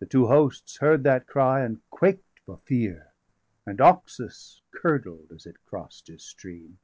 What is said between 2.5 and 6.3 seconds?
fear, And Oxus curdled° as it cross'd his